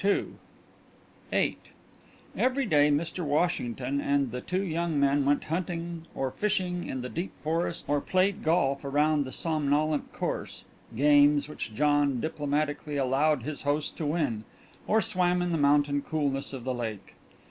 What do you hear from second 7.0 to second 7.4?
the deep